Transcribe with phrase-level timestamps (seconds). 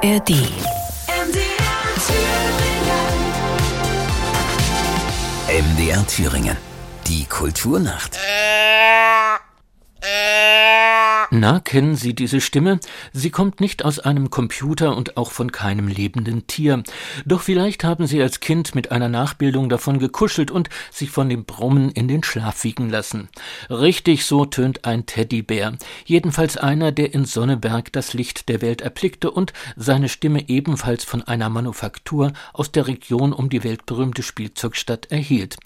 [0.00, 0.30] ARD.
[5.48, 6.56] MDR Thüringen.
[7.08, 8.16] Die Kulturnacht.
[11.30, 12.80] Na, kennen Sie diese Stimme?
[13.12, 16.82] Sie kommt nicht aus einem Computer und auch von keinem lebenden Tier.
[17.26, 21.44] Doch vielleicht haben Sie als Kind mit einer Nachbildung davon gekuschelt und sich von dem
[21.44, 23.28] Brummen in den Schlaf wiegen lassen.
[23.68, 25.76] Richtig so tönt ein Teddybär.
[26.06, 31.22] Jedenfalls einer, der in Sonneberg das Licht der Welt erblickte und seine Stimme ebenfalls von
[31.22, 35.56] einer Manufaktur aus der Region um die weltberühmte Spielzeugstadt erhielt.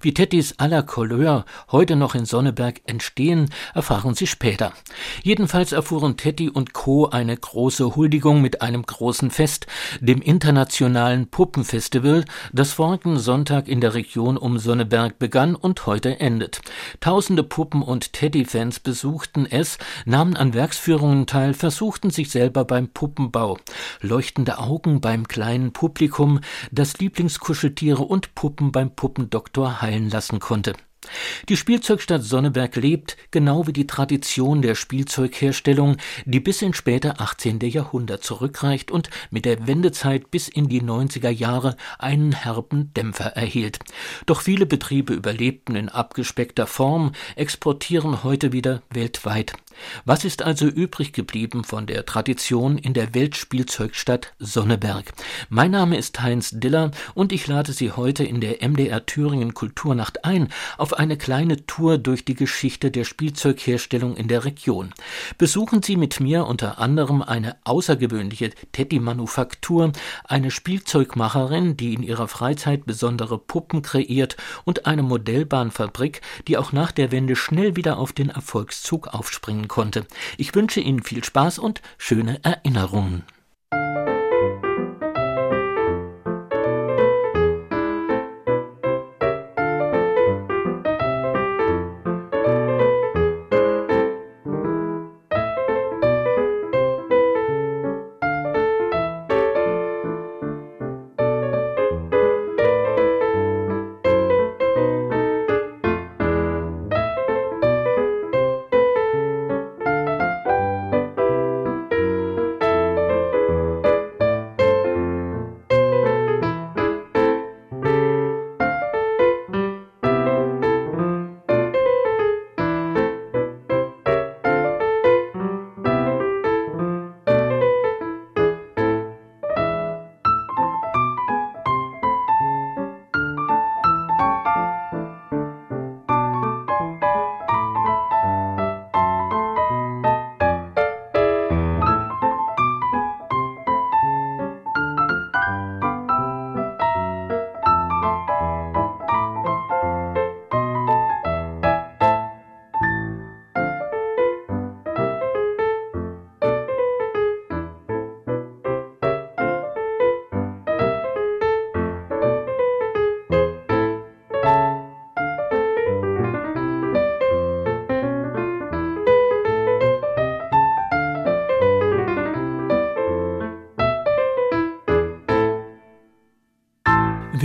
[0.00, 4.72] Wie Teddys à la Couleur heute noch in Sonneberg entstehen, erfahren Sie später.
[5.22, 7.06] Jedenfalls erfuhren Teddy und Co.
[7.06, 9.66] eine große Huldigung mit einem großen Fest,
[10.00, 16.60] dem internationalen Puppenfestival, das vorigen Sonntag in der Region um Sonneberg begann und heute endet.
[17.00, 23.58] Tausende Puppen- und Teddy-Fans besuchten es, nahmen an Werksführungen teil, versuchten sich selber beim Puppenbau.
[24.00, 30.74] Leuchtende Augen beim kleinen Publikum, das Lieblingskuscheltiere und Puppen beim Puppendoktor heilen lassen konnte.
[31.48, 37.60] Die Spielzeugstadt Sonneberg lebt, genau wie die Tradition der Spielzeugherstellung, die bis ins späte 18.
[37.60, 43.80] Jahrhundert zurückreicht und mit der Wendezeit bis in die 90er Jahre einen herben Dämpfer erhielt.
[44.26, 49.54] Doch viele Betriebe überlebten in abgespeckter Form, exportieren heute wieder weltweit.
[50.04, 55.12] Was ist also übrig geblieben von der Tradition in der Weltspielzeugstadt Sonneberg?
[55.48, 60.24] Mein Name ist Heinz Diller und ich lade Sie heute in der MDR Thüringen Kulturnacht
[60.24, 64.94] ein auf eine kleine Tour durch die Geschichte der Spielzeugherstellung in der Region.
[65.38, 69.92] Besuchen Sie mit mir unter anderem eine außergewöhnliche Teddy-Manufaktur,
[70.24, 76.92] eine Spielzeugmacherin, die in ihrer Freizeit besondere Puppen kreiert und eine Modellbahnfabrik, die auch nach
[76.92, 80.06] der Wende schnell wieder auf den Erfolgszug aufspringen konnte.
[80.38, 83.24] Ich wünsche Ihnen viel Spaß und schöne Erinnerungen.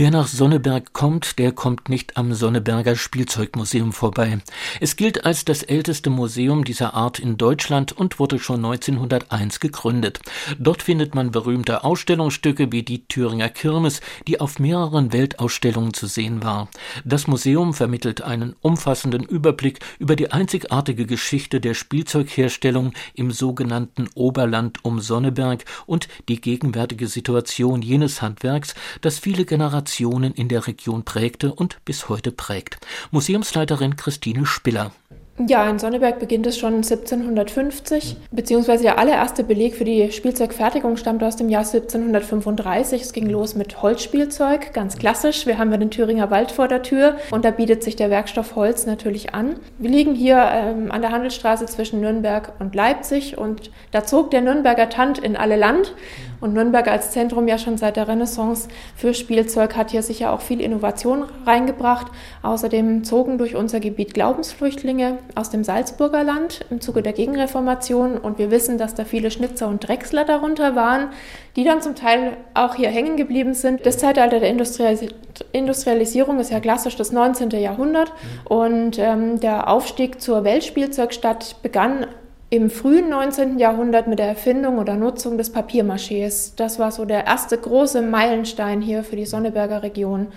[0.08, 4.38] Wer nach Sonneberg kommt, der kommt nicht am Sonneberger Spielzeugmuseum vorbei.
[4.80, 10.20] Es gilt als das älteste Museum dieser Art in Deutschland und wurde schon 1901 gegründet.
[10.58, 16.42] Dort findet man berühmte Ausstellungsstücke wie die Thüringer Kirmes, die auf mehreren Weltausstellungen zu sehen
[16.42, 16.70] war.
[17.04, 24.82] Das Museum vermittelt einen umfassenden Überblick über die einzigartige Geschichte der Spielzeugherstellung im sogenannten Oberland
[24.86, 31.04] um Sonneberg und die gegenwärtige Situation jenes Handwerks, das viele Generationen Generationen in der Region
[31.04, 32.78] prägte und bis heute prägt.
[33.10, 34.92] Museumsleiterin Christine Spiller.
[35.46, 41.22] Ja, in Sonneberg beginnt es schon 1750, beziehungsweise der allererste Beleg für die Spielzeugfertigung stammt
[41.22, 43.02] aus dem Jahr 1735.
[43.02, 45.46] Es ging los mit Holzspielzeug, ganz klassisch.
[45.46, 48.56] Wir haben ja den Thüringer Wald vor der Tür und da bietet sich der Werkstoff
[48.56, 49.60] Holz natürlich an.
[49.78, 54.40] Wir liegen hier ähm, an der Handelsstraße zwischen Nürnberg und Leipzig und da zog der
[54.40, 55.94] Nürnberger Tant in alle Land.
[56.40, 60.40] Und Nürnberg als Zentrum ja schon seit der Renaissance für Spielzeug hat hier sicher auch
[60.40, 62.06] viel Innovation reingebracht.
[62.42, 68.38] Außerdem zogen durch unser Gebiet Glaubensflüchtlinge aus dem Salzburger Land im Zuge der Gegenreformation und
[68.38, 71.10] wir wissen, dass da viele Schnitzer und Drechsler darunter waren,
[71.56, 73.84] die dann zum Teil auch hier hängen geblieben sind.
[73.86, 74.50] Das Zeitalter der
[75.52, 77.50] Industrialisierung ist ja klassisch das 19.
[77.50, 78.12] Jahrhundert
[78.44, 82.06] und ähm, der Aufstieg zur Weltspielzeugstadt begann
[82.50, 83.58] im frühen 19.
[83.58, 86.52] Jahrhundert mit der Erfindung oder Nutzung des Papiermachés.
[86.56, 90.28] Das war so der erste große Meilenstein hier für die Sonneberger Region.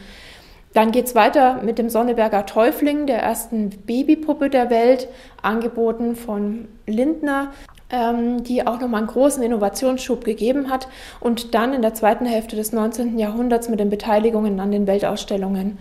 [0.73, 5.09] Dann geht es weiter mit dem Sonneberger Täufling, der ersten Babypuppe der Welt,
[5.41, 7.51] angeboten von Lindner,
[7.89, 10.87] ähm, die auch nochmal einen großen Innovationsschub gegeben hat.
[11.19, 13.19] Und dann in der zweiten Hälfte des 19.
[13.19, 15.77] Jahrhunderts mit den Beteiligungen an den Weltausstellungen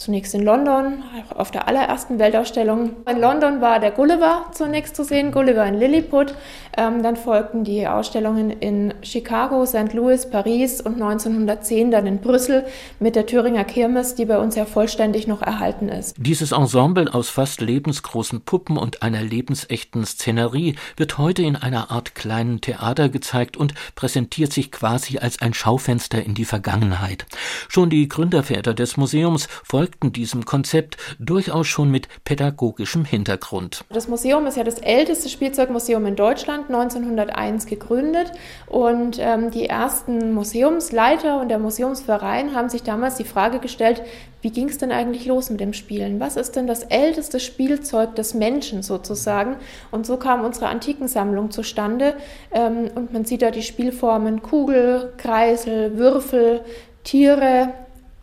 [0.00, 1.02] Zunächst in London,
[1.36, 2.92] auf der allerersten Weltausstellung.
[3.06, 6.34] In London war der Gulliver zunächst zu sehen, Gulliver in Lilliput.
[6.74, 9.92] Ähm, dann folgten die Ausstellungen in Chicago, St.
[9.92, 12.64] Louis, Paris und 1910 dann in Brüssel
[12.98, 16.16] mit der Thüringer Kirmes, die bei uns ja vollständig noch erhalten ist.
[16.18, 22.14] Dieses Ensemble aus fast lebensgroßen Puppen und einer lebensechten Szenerie wird heute in einer Art
[22.14, 27.26] kleinen Theater gezeigt und präsentiert sich quasi als ein Schaufenster in die Vergangenheit.
[27.68, 33.84] Schon die Gründerväter des Museums folgten folgten diesem Konzept durchaus schon mit pädagogischem Hintergrund.
[33.90, 38.30] Das Museum ist ja das älteste Spielzeugmuseum in Deutschland, 1901 gegründet.
[38.66, 44.02] Und ähm, die ersten Museumsleiter und der Museumsverein haben sich damals die Frage gestellt,
[44.42, 46.20] wie ging es denn eigentlich los mit dem Spielen?
[46.20, 49.56] Was ist denn das älteste Spielzeug des Menschen sozusagen?
[49.90, 52.14] Und so kam unsere Antikensammlung zustande.
[52.52, 56.62] Ähm, und man sieht da die Spielformen Kugel, Kreisel, Würfel,
[57.02, 57.72] Tiere,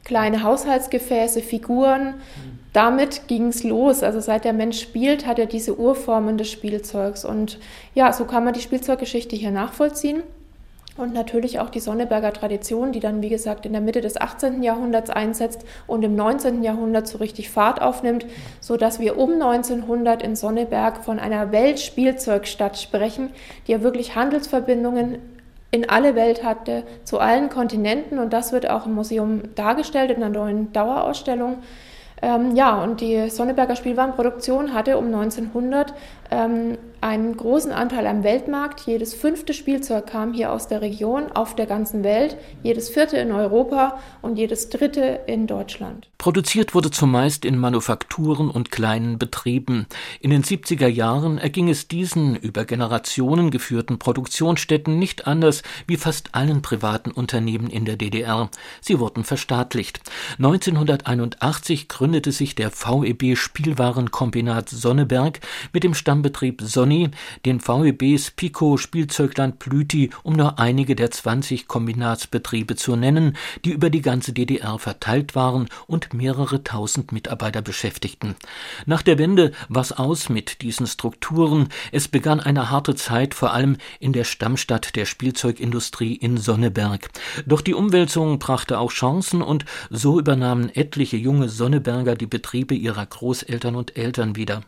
[0.07, 2.13] kleine Haushaltsgefäße, Figuren.
[2.71, 4.03] Damit ging es los.
[4.03, 7.25] Also seit der Mensch spielt, hat er diese Urformen des Spielzeugs.
[7.25, 7.59] Und
[7.93, 10.23] ja, so kann man die Spielzeuggeschichte hier nachvollziehen.
[10.95, 14.63] Und natürlich auch die Sonneberger Tradition, die dann, wie gesagt, in der Mitte des 18.
[14.63, 16.63] Jahrhunderts einsetzt und im 19.
[16.63, 18.25] Jahrhundert so richtig Fahrt aufnimmt,
[18.61, 23.29] sodass wir um 1900 in Sonneberg von einer Weltspielzeugstadt sprechen,
[23.67, 25.19] die ja wirklich Handelsverbindungen
[25.71, 28.19] in alle Welt hatte, zu allen Kontinenten.
[28.19, 31.57] Und das wird auch im Museum dargestellt in einer neuen Dauerausstellung.
[32.21, 35.93] Ähm, ja, und die Sonneberger Spielwarenproduktion hatte um 1900
[36.31, 38.81] ähm, einen großen Anteil am Weltmarkt.
[38.81, 43.31] Jedes fünfte Spielzeug kam hier aus der Region auf der ganzen Welt, jedes vierte in
[43.31, 46.09] Europa und jedes dritte in Deutschland.
[46.17, 49.85] Produziert wurde zumeist in Manufakturen und kleinen Betrieben.
[50.19, 56.33] In den 70er Jahren erging es diesen über Generationen geführten Produktionsstätten nicht anders wie fast
[56.33, 58.49] allen privaten Unternehmen in der DDR.
[58.81, 60.01] Sie wurden verstaatlicht.
[60.37, 65.39] 1981 gründete sich der VEB Spielwarenkombinat Sonneberg
[65.71, 67.09] mit dem Stammbetrieb Sonny,
[67.45, 73.35] den VEBs Pico Spielzeugland Plüti, um nur einige der 20 Kombinatsbetriebe zu nennen,
[73.65, 78.37] die über die ganze DDR verteilt waren und mehrere tausend Mitarbeiter beschäftigten.
[78.85, 81.67] Nach der Wende war's aus mit diesen Strukturen.
[81.91, 87.09] Es begann eine harte Zeit, vor allem in der Stammstadt der Spielzeugindustrie in Sonneberg.
[87.45, 93.05] Doch die Umwälzung brachte auch Chancen und so übernahmen etliche junge Sonneberger die Betriebe ihrer
[93.05, 94.61] Großeltern und Eltern wieder.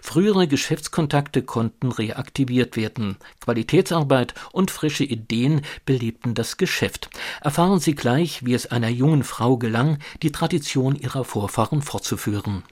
[0.00, 3.16] Frühere Geschäftskontakte konnten reaktiviert werden.
[3.40, 7.10] Qualitätsarbeit und frische Ideen belebten das Geschäft.
[7.40, 12.62] Erfahren Sie gleich, wie es einer jungen Frau gelang, die Tradition ihrer Vorfahren fortzuführen.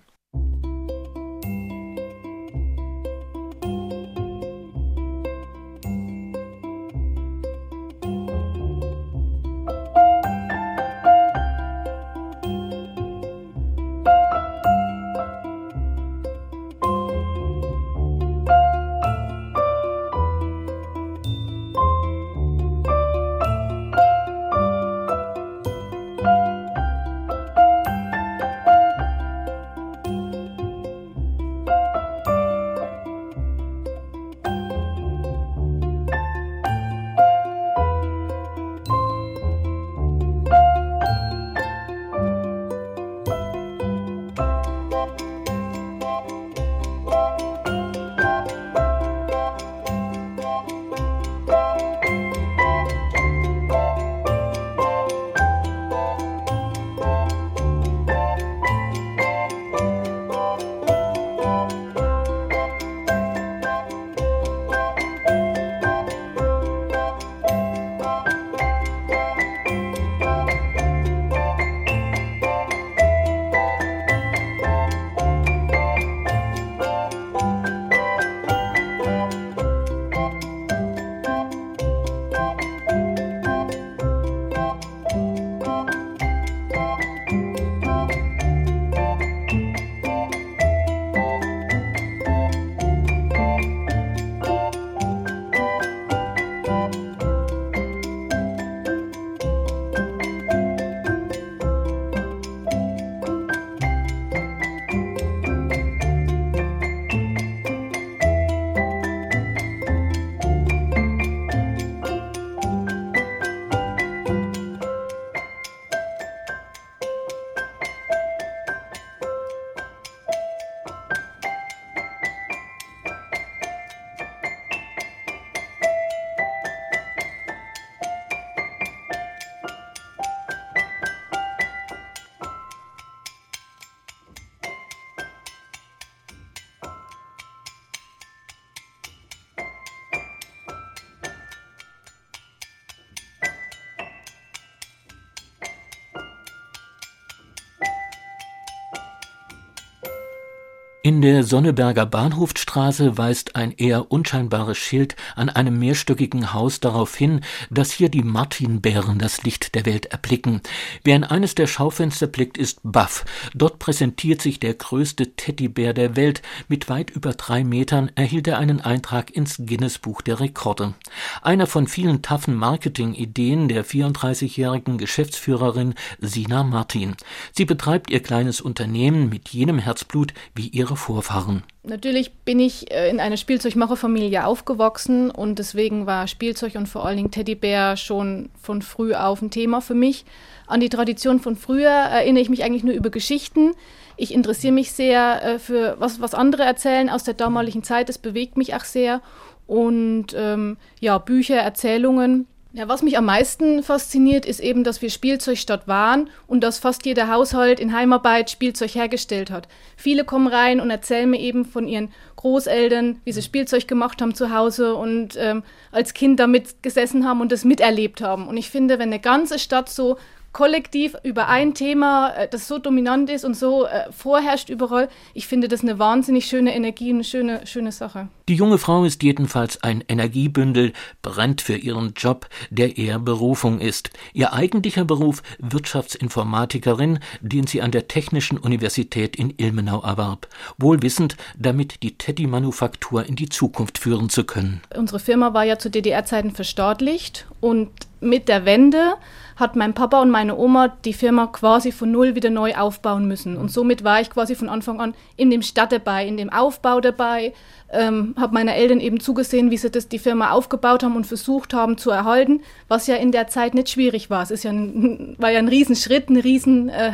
[151.07, 157.43] In der Sonneberger Bahnhofstraße weist ein eher unscheinbares Schild an einem mehrstöckigen Haus darauf hin,
[157.69, 160.63] dass hier die Martinbären das Licht der Welt erblicken.
[161.03, 163.27] Wer in eines der Schaufenster blickt, ist baff.
[163.53, 166.41] Dort präsentiert sich der größte Teddybär der Welt.
[166.69, 170.95] Mit weit über drei Metern erhielt er einen Eintrag ins Guinness-Buch der Rekorde.
[171.43, 177.15] Einer von vielen taffen Marketing-Ideen der 34-jährigen Geschäftsführerin Sina Martin.
[177.53, 181.63] Sie betreibt ihr kleines Unternehmen mit jenem Herzblut wie ihre ihre Vorfahren?
[181.83, 187.17] Natürlich bin ich äh, in einer Spielzeugmacherfamilie aufgewachsen und deswegen war Spielzeug und vor allen
[187.17, 190.25] Dingen Teddybär schon von früh auf ein Thema für mich.
[190.67, 193.73] An die Tradition von früher erinnere ich mich eigentlich nur über Geschichten.
[194.17, 198.09] Ich interessiere mich sehr äh, für was, was andere erzählen aus der damaligen Zeit.
[198.09, 199.21] Das bewegt mich auch sehr.
[199.67, 205.09] Und ähm, ja, Bücher, Erzählungen ja, was mich am meisten fasziniert, ist eben, dass wir
[205.09, 209.69] Spielzeugstadt waren und dass fast jeder Haushalt in Heimarbeit Spielzeug hergestellt hat.
[209.97, 214.35] Viele kommen rein und erzählen mir eben von ihren Großeltern, wie sie Spielzeug gemacht haben
[214.35, 215.63] zu Hause und ähm,
[215.93, 218.49] als Kind damit gesessen haben und das miterlebt haben.
[218.49, 220.19] Und ich finde, wenn eine ganze Stadt so
[220.55, 225.11] kollektiv über ein Thema, äh, das so dominant ist und so äh, vorherrscht überall.
[225.35, 228.29] Ich finde das eine wahnsinnig schöne Energie, eine schöne, schöne Sache.
[228.49, 230.93] Die junge Frau ist jedenfalls ein Energiebündel,
[231.23, 234.11] brennt für ihren Job, der eher Berufung ist.
[234.33, 240.49] Ihr eigentlicher Beruf Wirtschaftsinformatikerin, den sie an der Technischen Universität in Ilmenau erwarb.
[240.79, 244.83] Wohl wissend, damit die Teddy-Manufaktur in die Zukunft führen zu können.
[244.97, 247.91] Unsere Firma war ja zu DDR-Zeiten verstaatlicht und
[248.25, 249.15] mit der Wende
[249.57, 253.57] hat mein Papa und meine Oma die Firma quasi von null wieder neu aufbauen müssen.
[253.57, 257.01] Und somit war ich quasi von Anfang an in dem Stadt dabei, in dem Aufbau
[257.01, 257.53] dabei,
[257.93, 261.73] ähm, habe meine Eltern eben zugesehen, wie sie das, die Firma aufgebaut haben und versucht
[261.73, 264.43] haben zu erhalten, was ja in der Zeit nicht schwierig war.
[264.43, 267.13] Es ist ja ein, war ja ein Riesenschritt, eine riesen äh.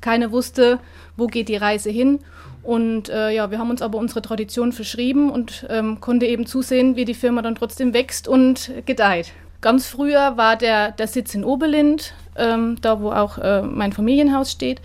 [0.00, 0.78] Keiner wusste,
[1.16, 2.20] wo geht die Reise hin.
[2.62, 6.96] Und äh, ja, wir haben uns aber unsere Tradition verschrieben und ähm, konnte eben zusehen,
[6.96, 9.32] wie die Firma dann trotzdem wächst und gedeiht.
[9.64, 14.52] Ganz früher war der, der Sitz in Oberlind, ähm, da wo auch äh, mein Familienhaus
[14.52, 14.82] steht.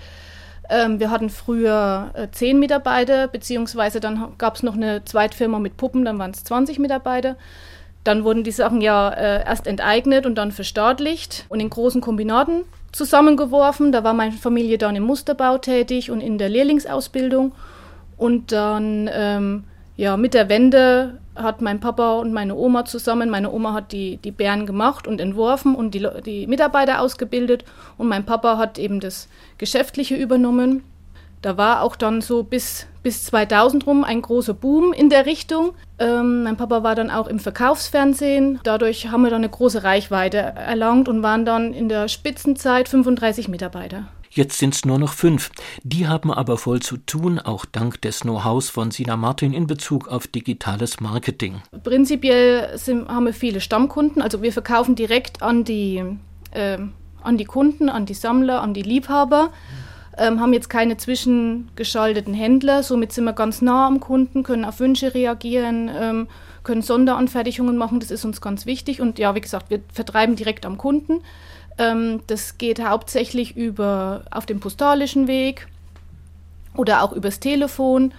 [0.69, 5.75] Ähm, wir hatten früher äh, zehn Mitarbeiter, beziehungsweise dann gab es noch eine Zweitfirma mit
[5.75, 7.35] Puppen, dann waren es 20 Mitarbeiter.
[8.05, 12.63] Dann wurden die Sachen ja äh, erst enteignet und dann verstaatlicht und in großen Kombinaten
[12.93, 13.91] zusammengeworfen.
[13.91, 17.51] Da war meine Familie dann im Musterbau tätig und in der Lehrlingsausbildung.
[18.15, 19.65] Und dann ähm,
[19.97, 24.17] ja, mit der Wende hat mein Papa und meine Oma zusammen, meine Oma hat die,
[24.17, 27.65] die Bären gemacht und entworfen und die, die Mitarbeiter ausgebildet
[27.97, 29.27] und mein Papa hat eben das
[29.57, 30.83] Geschäftliche übernommen.
[31.41, 35.71] Da war auch dann so bis, bis 2000 rum ein großer Boom in der Richtung.
[35.97, 38.59] Ähm, mein Papa war dann auch im Verkaufsfernsehen.
[38.63, 43.47] Dadurch haben wir dann eine große Reichweite erlangt und waren dann in der Spitzenzeit 35
[43.47, 44.07] Mitarbeiter.
[44.31, 45.49] Jetzt sind's nur noch fünf.
[45.83, 50.07] Die haben aber voll zu tun, auch dank des Know-hows von Sina Martin in Bezug
[50.07, 51.61] auf digitales Marketing.
[51.83, 54.21] Prinzipiell sind, haben wir viele Stammkunden.
[54.21, 56.03] Also wir verkaufen direkt an die,
[56.51, 56.77] äh,
[57.23, 59.51] an die Kunden, an die Sammler, an die Liebhaber.
[60.17, 62.83] Ähm, haben jetzt keine zwischengeschalteten Händler.
[62.83, 66.27] Somit sind wir ganz nah am Kunden, können auf Wünsche reagieren, ähm,
[66.63, 67.99] können Sonderanfertigungen machen.
[67.99, 69.01] Das ist uns ganz wichtig.
[69.01, 71.21] Und ja, wie gesagt, wir vertreiben direkt am Kunden.
[71.79, 75.67] Ähm, das geht hauptsächlich über auf dem postalischen Weg
[76.75, 78.13] oder auch übers Telefon.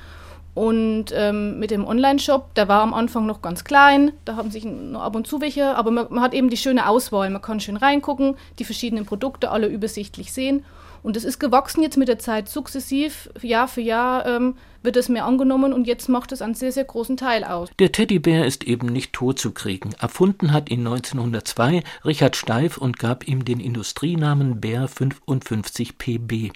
[0.54, 4.64] Und ähm, mit dem Online-Shop, der war am Anfang noch ganz klein, da haben sich
[4.64, 7.30] nur ab und zu welche, aber man, man, hat eben die schöne Auswahl.
[7.30, 10.64] Man kann schön reingucken, die verschiedenen Produkte alle übersichtlich sehen.
[11.02, 14.26] Und es ist gewachsen jetzt mit der Zeit sukzessiv, Jahr für Jahr.
[14.26, 17.68] Ähm, wird es mehr angenommen und jetzt macht es einen sehr, sehr großen Teil aus.
[17.78, 19.92] Der Teddybär ist eben nicht tot zu kriegen.
[19.98, 26.52] Erfunden hat ihn 1902 Richard Steif und gab ihm den Industrienamen Bär 55 PB.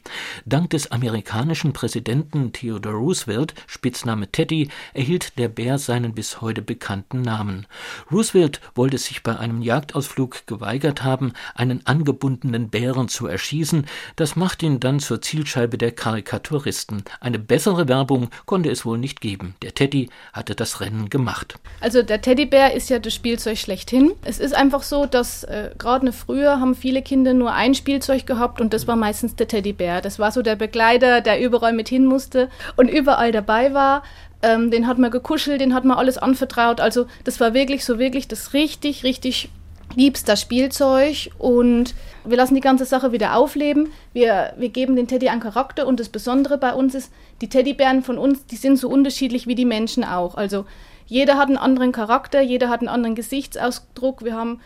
[0.46, 7.20] Dank des amerikanischen Präsidenten Theodore Roosevelt, Spitzname Teddy, erhielt der Bär seinen bis heute bekannten
[7.22, 7.66] Namen.
[8.10, 13.86] Roosevelt wollte sich bei einem Jagdausflug geweigert haben, einen angebundenen Bären zu erschießen.
[14.16, 17.04] Das macht ihn dann zur Zielscheibe der Karikaturisten.
[17.20, 19.54] Eine bessere Werbung Werbung konnte es wohl nicht geben.
[19.62, 21.56] Der Teddy hatte das Rennen gemacht.
[21.80, 24.12] Also der Teddybär ist ja das Spielzeug schlechthin.
[24.24, 28.60] Es ist einfach so, dass äh, gerade früher haben viele Kinder nur ein Spielzeug gehabt
[28.60, 30.00] und das war meistens der Teddybär.
[30.00, 34.04] Das war so der Begleiter, der überall mit hin musste und überall dabei war.
[34.42, 36.80] Ähm, den hat man gekuschelt, den hat man alles anvertraut.
[36.80, 39.48] Also das war wirklich so wirklich das richtig, richtig
[39.94, 43.90] liebster Spielzeug und wir lassen die ganze Sache wieder aufleben.
[44.12, 48.02] Wir, wir geben den Teddy einen Charakter und das Besondere bei uns ist, die Teddybären
[48.02, 50.36] von uns, die sind so unterschiedlich wie die Menschen auch.
[50.36, 50.64] Also
[51.06, 54.24] jeder hat einen anderen Charakter, jeder hat einen anderen Gesichtsausdruck.
[54.24, 54.60] Wir haben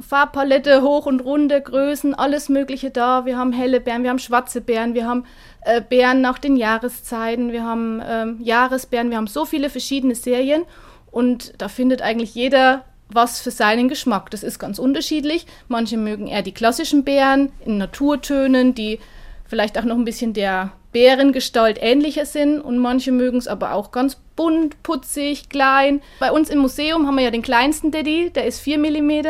[0.00, 3.26] Farbpalette hoch und runde, Größen, alles Mögliche da.
[3.26, 5.24] Wir haben helle Bären, wir haben schwarze Bären, wir haben
[5.62, 10.62] äh, Bären nach den Jahreszeiten, wir haben ähm, Jahresbären, wir haben so viele verschiedene Serien
[11.10, 14.30] und da findet eigentlich jeder was für seinen Geschmack.
[14.30, 15.46] Das ist ganz unterschiedlich.
[15.68, 18.98] Manche mögen eher die klassischen Bären in Naturtönen, die
[19.44, 23.92] vielleicht auch noch ein bisschen der Bärengestalt ähnlicher sind und manche mögen es aber auch
[23.92, 26.00] ganz bunt, putzig, klein.
[26.18, 29.26] Bei uns im Museum haben wir ja den kleinsten Daddy, der ist 4 mm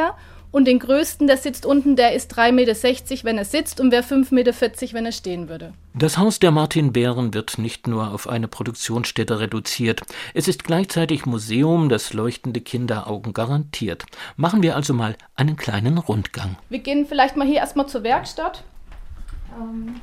[0.56, 4.02] und den größten, der sitzt unten, der ist 3,60 Meter, wenn er sitzt und wäre
[4.02, 4.54] 5,40 Meter,
[4.94, 5.75] wenn er stehen würde.
[5.92, 10.00] Das Haus der Martin Bären wird nicht nur auf eine Produktionsstätte reduziert.
[10.32, 14.06] Es ist gleichzeitig Museum, das leuchtende Kinderaugen garantiert.
[14.36, 16.56] Machen wir also mal einen kleinen Rundgang.
[16.70, 18.64] Wir gehen vielleicht mal hier erstmal zur Werkstatt.
[19.60, 20.00] Ähm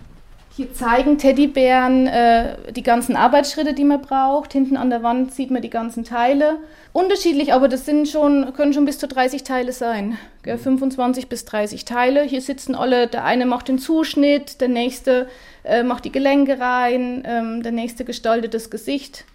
[0.56, 4.54] hier zeigen Teddybären äh, die ganzen Arbeitsschritte, die man braucht.
[4.54, 6.58] Hinten an der Wand sieht man die ganzen Teile.
[6.92, 10.16] Unterschiedlich, aber das sind schon, können schon bis zu 30 Teile sein.
[10.44, 10.60] Gell?
[10.60, 12.22] 25 bis 30 Teile.
[12.22, 15.28] Hier sitzen alle, der eine macht den Zuschnitt, der nächste
[15.64, 19.26] äh, macht die Gelenke rein, ähm, der nächste gestaltet das Gesicht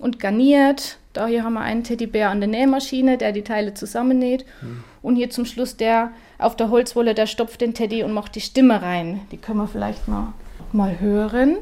[0.00, 0.98] und garniert.
[1.12, 4.44] Da hier haben wir einen Teddybär an der Nähmaschine, der die Teile zusammennäht.
[4.60, 4.82] Mhm.
[5.02, 8.40] Und hier zum Schluss der auf der Holzwolle, der stopft den Teddy und macht die
[8.40, 9.20] Stimme rein.
[9.30, 10.32] Die können wir vielleicht mal
[10.74, 11.58] mal hören.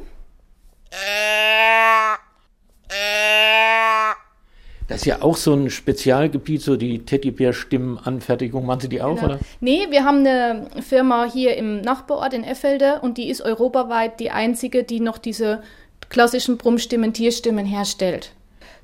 [4.88, 8.66] Das ist ja auch so ein Spezialgebiet, so die Teddybär-Stimmenanfertigung.
[8.66, 9.34] Machen Sie die auch, genau.
[9.34, 9.38] oder?
[9.60, 14.30] Nee, wir haben eine Firma hier im Nachbarort in Effelde und die ist europaweit die
[14.30, 15.62] einzige, die noch diese
[16.08, 18.32] klassischen Brummstimmen, Tierstimmen herstellt.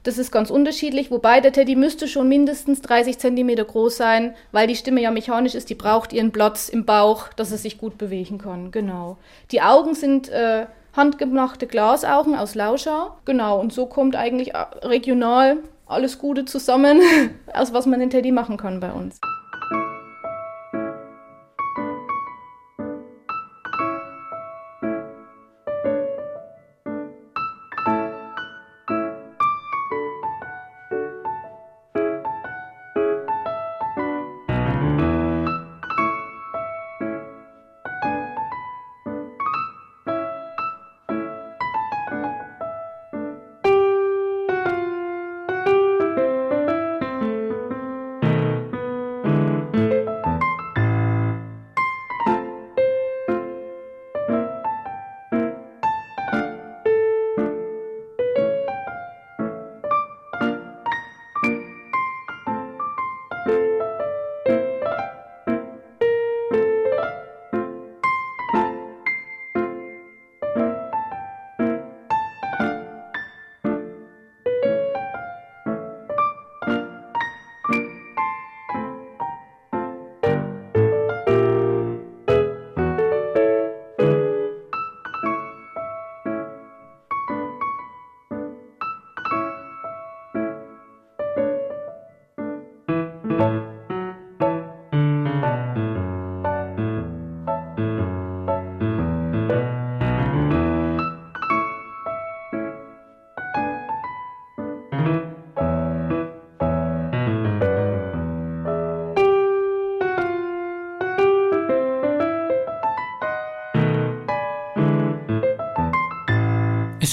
[0.03, 4.67] Das ist ganz unterschiedlich, wobei der Teddy müsste schon mindestens 30 cm groß sein, weil
[4.67, 7.99] die Stimme ja mechanisch ist, die braucht ihren Platz im Bauch, dass er sich gut
[7.99, 8.71] bewegen kann.
[8.71, 9.19] Genau.
[9.51, 13.17] Die Augen sind äh, handgemachte Glasaugen aus Lauscher.
[13.25, 17.01] Genau, und so kommt eigentlich äh, regional alles Gute zusammen,
[17.53, 19.21] aus was man den Teddy machen kann bei uns.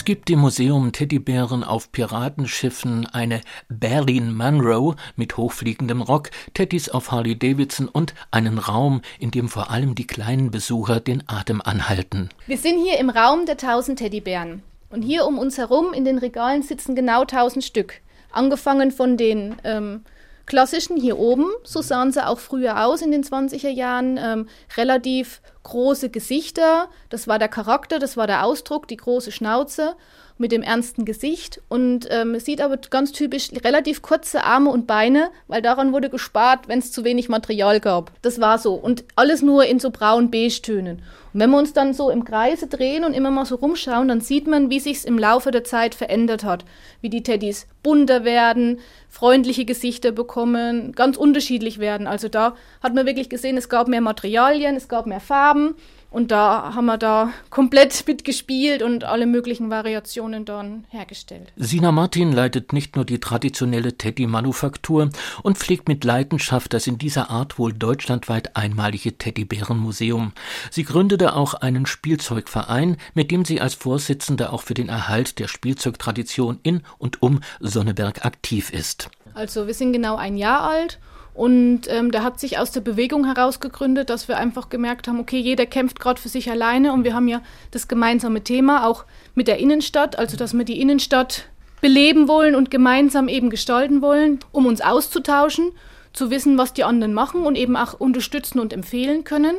[0.06, 7.12] Es gibt im Museum Teddybären auf Piratenschiffen eine Berlin Monroe mit hochfliegendem Rock, Teddys auf
[7.12, 12.30] Harley Davidson und einen Raum, in dem vor allem die kleinen Besucher den Atem anhalten.
[12.46, 14.62] Wir sind hier im Raum der tausend Teddybären.
[14.92, 18.02] Und hier um uns herum in den Regalen sitzen genau tausend Stück.
[18.32, 20.04] Angefangen von den ähm,
[20.46, 25.42] klassischen hier oben, so sahen sie auch früher aus in den 20er Jahren, ähm, relativ
[25.64, 29.96] große Gesichter, das war der Charakter, das war der Ausdruck, die große Schnauze
[30.38, 35.30] mit dem ernsten Gesicht und ähm, sieht aber ganz typisch relativ kurze Arme und Beine,
[35.48, 38.12] weil daran wurde gespart, wenn es zu wenig Material gab.
[38.22, 40.98] Das war so und alles nur in so braun-beige-Tönen.
[41.34, 44.22] Und wenn wir uns dann so im Kreise drehen und immer mal so rumschauen, dann
[44.22, 46.66] sieht man, wie sich's im Laufe der Zeit verändert hat,
[47.02, 52.08] wie die Teddys bunter werden, freundliche Gesichter bekommen, ganz unterschiedlich werden.
[52.08, 55.76] Also da hat man wirklich gesehen, es gab mehr Materialien, es gab mehr Farben
[56.16, 61.52] und da haben wir da komplett mitgespielt und alle möglichen Variationen dann hergestellt.
[61.58, 65.10] Sina Martin leitet nicht nur die traditionelle Teddy-Manufaktur
[65.44, 70.32] und pflegt mit Leidenschaft das in dieser Art wohl deutschlandweit einmalige Teddybärenmuseum.
[70.72, 75.50] Sie gründete auch einen Spielzeugverein, mit dem sie als Vorsitzende auch für den Erhalt der
[75.50, 79.10] Spielzeugtradition in und um Sonneberg aktiv ist.
[79.34, 80.98] Also wir sind genau ein Jahr alt
[81.36, 85.20] Und ähm, da hat sich aus der Bewegung heraus gegründet, dass wir einfach gemerkt haben,
[85.20, 89.04] okay, jeder kämpft gerade für sich alleine und wir haben ja das gemeinsame Thema auch
[89.36, 91.50] mit der Innenstadt, also dass wir die Innenstadt
[91.82, 95.74] beleben wollen und gemeinsam eben gestalten wollen, um uns auszutauschen,
[96.14, 99.58] zu wissen, was die anderen machen und eben auch unterstützen und empfehlen können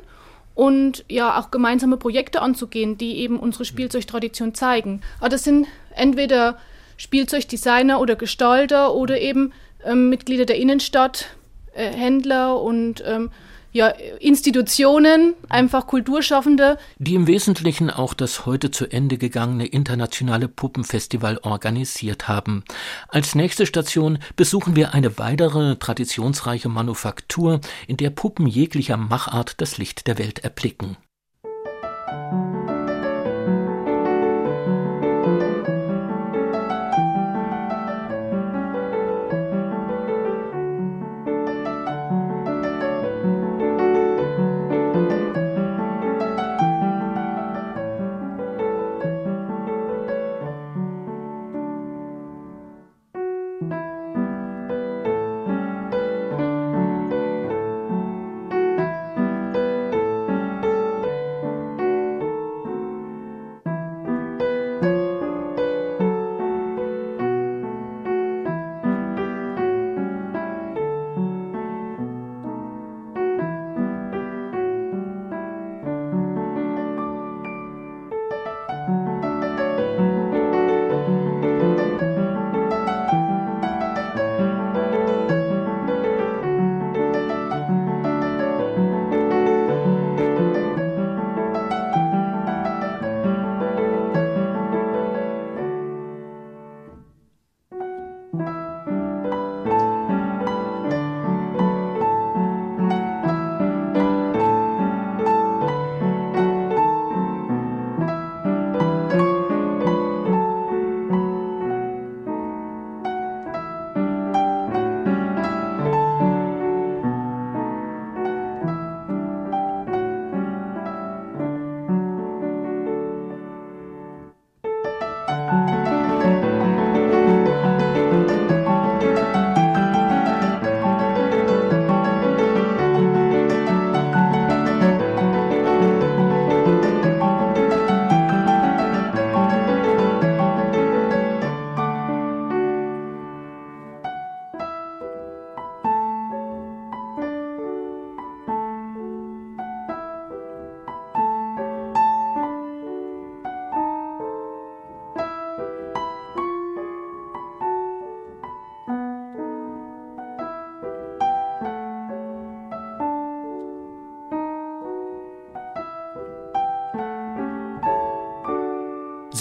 [0.55, 5.03] und ja auch gemeinsame Projekte anzugehen, die eben unsere Spielzeugtradition zeigen.
[5.21, 6.57] Aber das sind entweder
[6.97, 9.53] Spielzeugdesigner oder Gestalter oder eben
[9.85, 11.36] ähm, Mitglieder der Innenstadt,
[11.77, 13.31] äh, Händler und ähm,
[13.77, 16.79] ja, Institutionen, einfach Kulturschaffende.
[16.99, 22.65] Die im Wesentlichen auch das heute zu Ende gegangene internationale Puppenfestival organisiert haben.
[23.09, 29.77] Als nächste Station besuchen wir eine weitere traditionsreiche Manufaktur, in der Puppen jeglicher Machart das
[29.77, 30.97] Licht der Welt erblicken.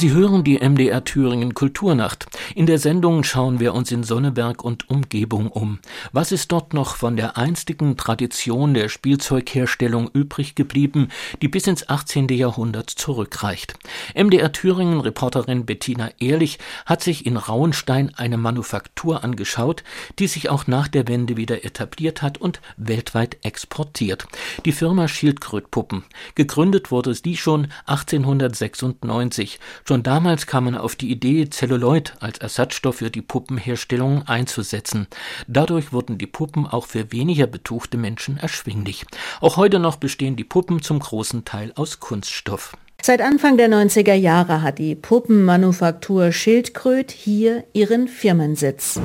[0.06, 2.28] Sie hören die MDR Thüringen Kulturnacht.
[2.54, 5.80] In der Sendung schauen wir uns in Sonneberg und Umgebung um.
[6.12, 11.08] Was ist dort noch von der einstigen Tradition der Spielzeugherstellung übrig geblieben,
[11.42, 12.28] die bis ins 18.
[12.28, 13.80] Jahrhundert zurückreicht?
[14.14, 19.84] MDR Thüringen Reporterin Bettina Ehrlich hat sich in Rauenstein eine Manufaktur angeschaut,
[20.20, 24.28] die sich auch nach der Wende wieder etabliert hat und weltweit exportiert.
[24.66, 26.04] Die Firma Schildkrötpuppen.
[26.36, 29.60] Gegründet wurde sie schon 1896.
[29.84, 35.08] Schon damals kam man auf die Idee, Zelluloid als Ersatzstoff für die Puppenherstellung einzusetzen.
[35.48, 39.06] Dadurch wurden die Puppen auch für weniger betuchte Menschen erschwinglich.
[39.42, 42.76] Auch heute noch bestehen die Puppen zum großen Teil aus Kunststoff.
[43.02, 49.00] Seit Anfang der 90er Jahre hat die Puppenmanufaktur Schildkröt hier ihren Firmensitz.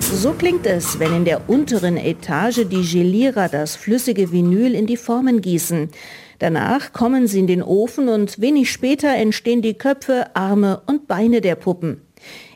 [0.00, 4.96] So klingt es, wenn in der unteren Etage die Gelierer das flüssige Vinyl in die
[4.96, 5.90] Formen gießen.
[6.44, 11.40] Danach kommen sie in den Ofen und wenig später entstehen die Köpfe, Arme und Beine
[11.40, 12.02] der Puppen.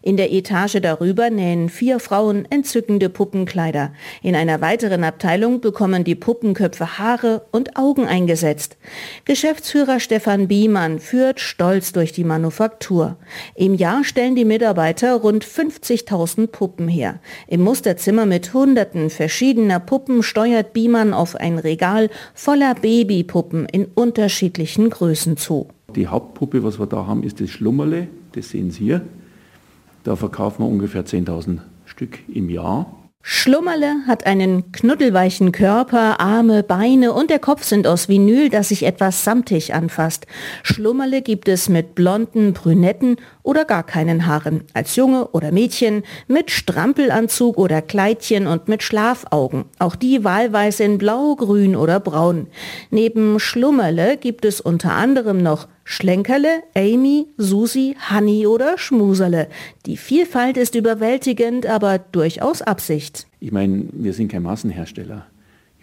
[0.02, 3.92] In der Etage darüber nähen vier Frauen entzückende Puppenkleider.
[4.22, 8.76] In einer weiteren Abteilung bekommen die Puppenköpfe Haare und Augen eingesetzt.
[9.24, 13.16] Geschäftsführer Stefan Biemann führt stolz durch die Manufaktur.
[13.54, 17.20] Im Jahr stellen die Mitarbeiter rund 50.000 Puppen her.
[17.46, 24.90] Im Musterzimmer mit hunderten verschiedener Puppen steuert Biemann auf ein Regal voller Babypuppen in unterschiedlichen
[24.90, 25.68] Größen zu.
[25.94, 28.08] Die Hauptpuppe, was wir da haben, ist das Schlummerle.
[28.32, 29.02] Das sehen Sie hier.
[30.08, 32.86] Da verkaufen wir ungefähr 10.000 Stück im Jahr.
[33.20, 38.84] Schlummerle hat einen knuddelweichen Körper, Arme, Beine und der Kopf sind aus Vinyl, das sich
[38.84, 40.26] etwas samtig anfasst.
[40.62, 43.16] Schlummerle gibt es mit blonden, brünetten
[43.48, 49.64] oder gar keinen Haaren, als Junge oder Mädchen, mit Strampelanzug oder Kleidchen und mit Schlafaugen.
[49.78, 52.48] Auch die wahlweise in Blau, Grün oder Braun.
[52.90, 59.48] Neben Schlummerle gibt es unter anderem noch Schlenkerle, Amy, Susi, Hanni oder Schmuserle.
[59.86, 63.26] Die Vielfalt ist überwältigend, aber durchaus Absicht.
[63.40, 65.24] Ich meine, wir sind kein Massenhersteller.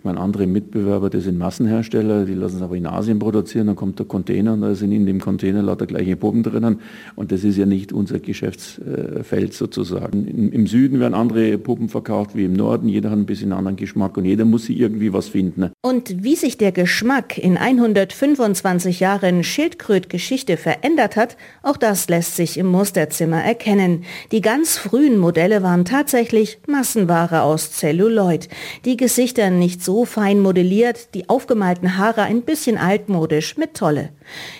[0.05, 3.97] Meine, andere Mitbewerber, das sind Massenhersteller, die lassen es aber in Asien produzieren, dann kommt
[3.97, 6.79] der Container und da sind in dem Container lauter gleiche Puppen drinnen
[7.15, 10.27] und das ist ja nicht unser Geschäftsfeld sozusagen.
[10.27, 14.15] Im Süden werden andere Puppen verkauft wie im Norden, jeder hat ein bisschen anderen Geschmack
[14.15, 15.71] und jeder muss sich irgendwie was finden.
[15.81, 22.59] Und wie sich der Geschmack in 125 Jahren Schildkröt-Geschichte verändert hat, auch das lässt sich
[22.59, 24.03] im Musterzimmer erkennen.
[24.31, 28.49] Die ganz frühen Modelle waren tatsächlich Massenware aus Celluloid.
[28.85, 34.10] Die Gesichter nicht so fein modelliert, die aufgemalten Haare ein bisschen altmodisch mit Tolle.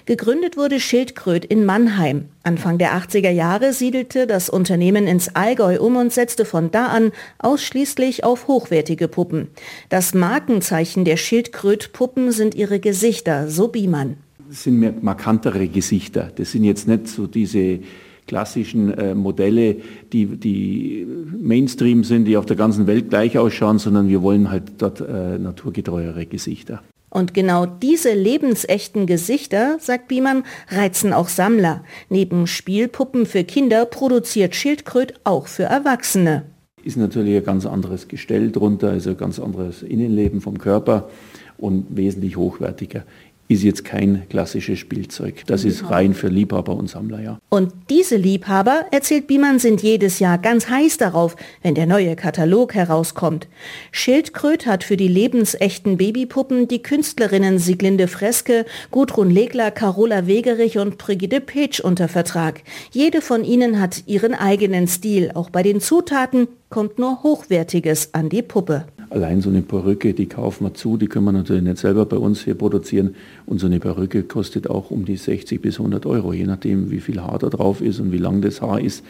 [0.06, 2.30] Gegründet wurde Schildkröt in Mannheim.
[2.44, 7.12] Anfang der 80er Jahre siedelte das Unternehmen ins Allgäu um und setzte von da an
[7.40, 9.50] ausschließlich auf hochwertige Puppen.
[9.90, 14.16] Das Markenzeichen der Schildkröt-Puppen sind ihre Gesichter, so Biemann.
[14.48, 16.32] Das sind mehr markantere Gesichter.
[16.36, 17.80] Das sind jetzt nicht so diese
[18.28, 19.78] klassischen äh, Modelle,
[20.12, 21.08] die, die
[21.40, 25.38] Mainstream sind, die auf der ganzen Welt gleich ausschauen, sondern wir wollen halt dort äh,
[25.38, 26.82] naturgetreuere Gesichter.
[27.10, 31.84] Und genau diese lebensechten Gesichter, sagt Biemann, reizen auch Sammler.
[32.10, 36.44] Neben Spielpuppen für Kinder produziert Schildkröt auch für Erwachsene.
[36.84, 41.10] Ist natürlich ein ganz anderes Gestell drunter, also ein ganz anderes Innenleben vom Körper
[41.58, 43.04] und wesentlich hochwertiger
[43.48, 45.44] ist jetzt kein klassisches Spielzeug.
[45.46, 47.40] Das ist rein für Liebhaber und Sammler, ja.
[47.50, 52.74] Und diese Liebhaber, erzählt Biemann, sind jedes Jahr ganz heiß darauf, wenn der neue Katalog
[52.74, 53.48] herauskommt.
[53.92, 60.98] Schildkröt hat für die lebensechten Babypuppen die Künstlerinnen Sieglinde Freske, Gudrun Legler, Carola Wegerich und
[60.98, 62.64] Brigitte Petsch unter Vertrag.
[62.92, 65.32] Jede von ihnen hat ihren eigenen Stil.
[65.36, 68.86] Auch bei den Zutaten kommt nur Hochwertiges an die Puppe.
[69.10, 72.18] Allein so eine Perücke, die kaufen wir zu, die können wir natürlich nicht selber bei
[72.18, 73.16] uns hier produzieren.
[73.46, 77.00] Und so eine Perücke kostet auch um die 60 bis 100 Euro, je nachdem, wie
[77.00, 79.04] viel Haar da drauf ist und wie lang das Haar ist.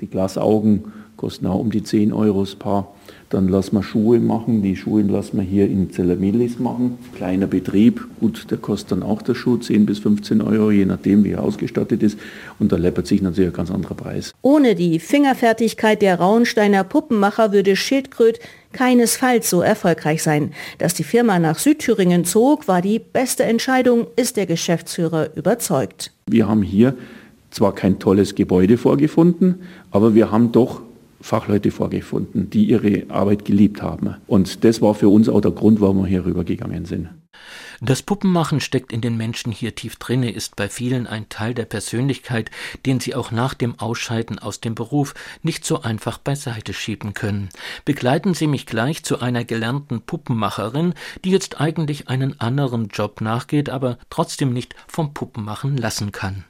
[0.00, 0.84] Die Glasaugen
[1.22, 2.92] kosten auch um die 10 Euro das Paar.
[3.30, 4.60] Dann lassen wir Schuhe machen.
[4.60, 6.98] Die Schuhe lassen wir hier in Zellamelis machen.
[7.14, 11.22] Kleiner Betrieb, gut, der kostet dann auch der Schuh 10 bis 15 Euro, je nachdem,
[11.22, 12.18] wie er ausgestattet ist.
[12.58, 14.32] Und da läppert sich natürlich ein ganz anderer Preis.
[14.42, 18.40] Ohne die Fingerfertigkeit der Rauensteiner Puppenmacher würde Schildkröt
[18.72, 20.50] keinesfalls so erfolgreich sein.
[20.78, 26.10] Dass die Firma nach Südthüringen zog, war die beste Entscheidung, ist der Geschäftsführer überzeugt.
[26.26, 26.96] Wir haben hier
[27.52, 29.60] zwar kein tolles Gebäude vorgefunden,
[29.92, 30.82] aber wir haben doch
[31.22, 34.16] Fachleute vorgefunden, die ihre Arbeit geliebt haben.
[34.26, 37.08] Und das war für uns auch der Grund, warum wir hier rübergegangen sind.
[37.80, 41.64] Das Puppenmachen steckt in den Menschen hier tief drinne, ist bei vielen ein Teil der
[41.64, 42.50] Persönlichkeit,
[42.86, 47.48] den sie auch nach dem Ausscheiden aus dem Beruf nicht so einfach beiseite schieben können.
[47.84, 53.68] Begleiten Sie mich gleich zu einer gelernten Puppenmacherin, die jetzt eigentlich einen anderen Job nachgeht,
[53.68, 56.44] aber trotzdem nicht vom Puppenmachen lassen kann.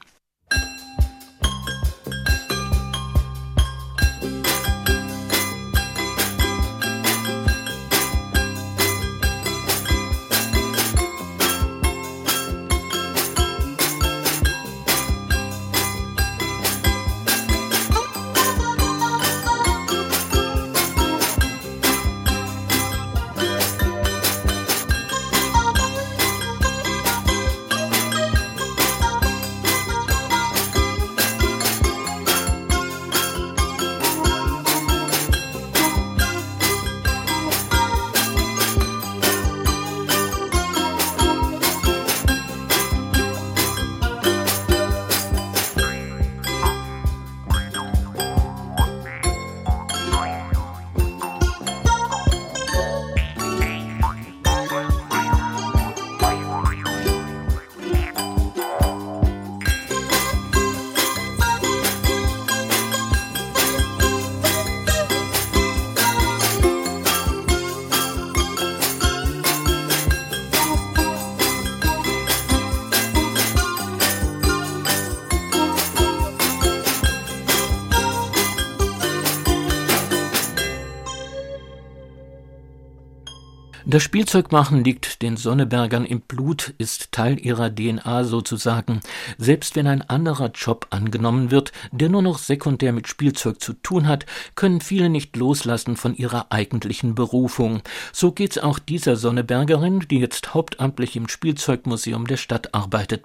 [83.93, 89.01] Das Spielzeugmachen liegt den Sonnebergern im Blut, ist Teil ihrer DNA sozusagen.
[89.37, 94.07] Selbst wenn ein anderer Job angenommen wird, der nur noch sekundär mit Spielzeug zu tun
[94.07, 94.25] hat,
[94.55, 97.83] können viele nicht loslassen von ihrer eigentlichen Berufung.
[98.11, 103.23] So geht's auch dieser Sonnebergerin, die jetzt hauptamtlich im Spielzeugmuseum der Stadt arbeitet.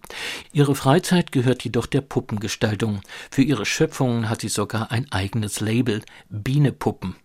[0.53, 3.01] Ihre Freizeit gehört jedoch der Puppengestaltung.
[3.31, 7.17] Für ihre Schöpfungen hat sie sogar ein eigenes Label, Bienepuppen.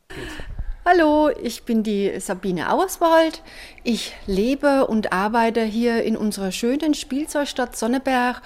[0.85, 3.41] Hallo, ich bin die Sabine Auerswald.
[3.85, 8.41] Ich lebe und arbeite hier in unserer schönen Spielzeugstadt Sonneberg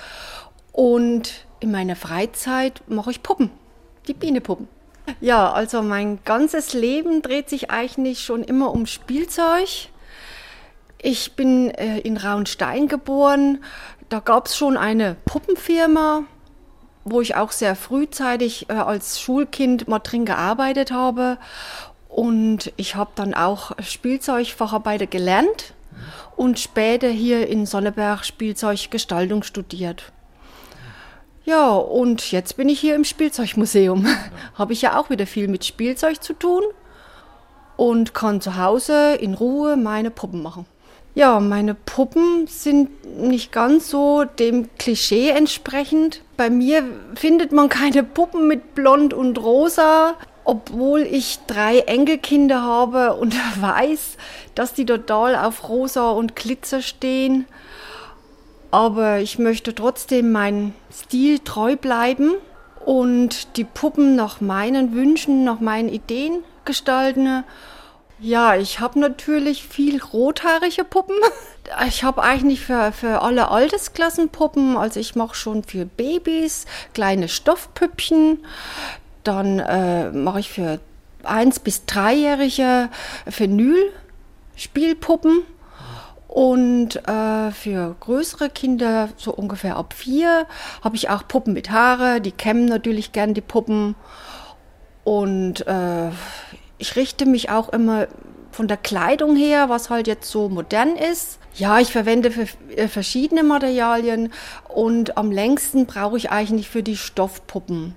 [0.72, 3.50] und in meiner Freizeit mache ich Puppen,
[4.08, 4.68] die Bienepuppen.
[5.20, 9.90] Ja, also mein ganzes Leben dreht sich eigentlich schon immer um Spielzeug.
[11.02, 13.64] Ich bin äh, in Raunstein geboren.
[14.10, 16.26] Da gab es schon eine Puppenfirma,
[17.04, 21.40] wo ich auch sehr frühzeitig äh, als Schulkind mal drin gearbeitet habe.
[22.18, 25.76] Und ich habe dann auch Spielzeugfacharbeiter gelernt
[26.36, 30.12] und später hier in Sonneberg Spielzeuggestaltung studiert.
[31.46, 34.08] Ja, und jetzt bin ich hier im Spielzeugmuseum.
[34.56, 36.64] habe ich ja auch wieder viel mit Spielzeug zu tun
[37.76, 40.66] und kann zu Hause in Ruhe meine Puppen machen.
[41.14, 46.24] Ja, meine Puppen sind nicht ganz so dem Klischee entsprechend.
[46.36, 50.16] Bei mir findet man keine Puppen mit blond und rosa
[50.48, 54.16] obwohl ich drei Enkelkinder habe und weiß,
[54.56, 57.46] dass die total auf Rosa und Glitzer stehen.
[58.72, 62.32] Aber ich möchte trotzdem meinem Stil treu bleiben
[62.86, 67.44] und die Puppen nach meinen Wünschen, nach meinen Ideen gestalten.
[68.20, 71.18] Ja, ich habe natürlich viel rothaarige Puppen.
[71.86, 74.78] Ich habe eigentlich für, für alle Altersklassen Puppen.
[74.78, 78.40] Also ich mache schon für Babys kleine Stoffpüppchen.
[79.28, 80.80] Dann äh, mache ich für
[81.24, 82.90] eins bis dreijährige
[83.30, 85.42] Phenyl-Spielpuppen.
[86.30, 90.48] Und äh, für größere Kinder, so ungefähr ab vier,
[90.84, 92.22] habe ich auch Puppen mit Haare.
[92.22, 93.96] Die kämmen natürlich gern die Puppen.
[95.04, 96.12] Und äh,
[96.78, 98.08] ich richte mich auch immer
[98.52, 101.40] von der Kleidung her, was halt jetzt so modern ist.
[101.56, 102.32] Ja, ich verwende
[102.76, 104.32] äh, verschiedene Materialien
[104.70, 107.96] und am längsten brauche ich eigentlich für die Stoffpuppen.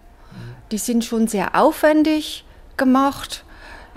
[0.71, 2.45] Die sind schon sehr aufwendig
[2.77, 3.45] gemacht.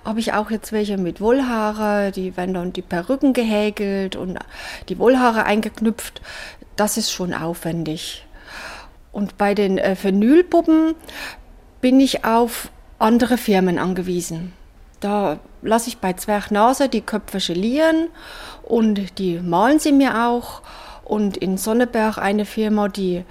[0.04, 4.38] Habe ich auch jetzt welche mit Wollhaare, die werden dann die Perücken gehäkelt und
[4.90, 6.22] die Wollhaare eingeknüpft.
[6.76, 8.26] Das ist schon aufwendig.
[9.12, 10.96] Und bei den äh, Phenylpuppen
[11.80, 14.54] bin ich auf andere Firmen angewiesen.
[15.00, 18.08] Da lasse ich bei Zwergnase die Köpfe gelieren
[18.64, 20.62] und die malen sie mir auch.
[21.04, 23.24] Und in Sonneberg eine Firma, die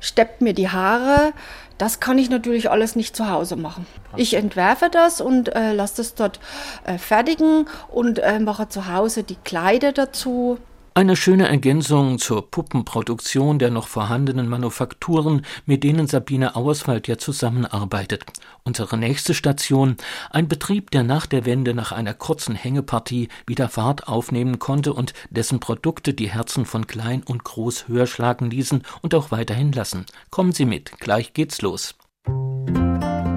[0.00, 1.32] steppt mir die Haare
[1.78, 3.86] das kann ich natürlich alles nicht zu Hause machen.
[4.16, 6.40] Ich entwerfe das und äh, lasse das dort
[6.84, 10.58] äh, fertigen und äh, mache zu Hause die Kleider dazu.
[10.96, 18.22] Eine schöne Ergänzung zur Puppenproduktion der noch vorhandenen Manufakturen, mit denen Sabine Auerswald ja zusammenarbeitet.
[18.62, 19.96] Unsere nächste Station,
[20.30, 25.14] ein Betrieb, der nach der Wende nach einer kurzen Hängepartie wieder Fahrt aufnehmen konnte und
[25.30, 30.06] dessen Produkte die Herzen von klein und groß höher schlagen ließen und auch weiterhin lassen.
[30.30, 31.96] Kommen Sie mit, gleich geht's los.
[32.28, 33.33] Na,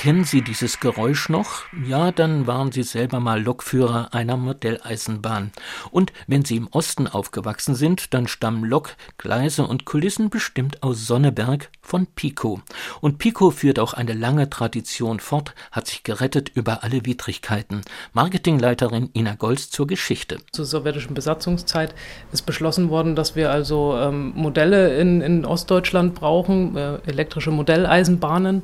[0.00, 1.64] kennen Sie dieses Geräusch noch?
[1.86, 5.52] Ja, dann waren Sie selber mal Lokführer einer Modelleisenbahn.
[5.90, 11.06] Und wenn Sie im Osten aufgewachsen sind, dann stammen Lok, Gleise und Kulissen bestimmt aus
[11.06, 12.62] Sonneberg von Pico.
[13.02, 17.82] Und Pico führt auch eine lange Tradition fort, hat sich gerettet über alle Widrigkeiten.
[18.14, 20.38] Marketingleiterin Ina Golz zur Geschichte.
[20.52, 21.94] Zur sowjetischen Besatzungszeit
[22.32, 28.62] ist beschlossen worden, dass wir also ähm, Modelle in, in Ostdeutschland brauchen, äh, elektrische Modelleisenbahnen.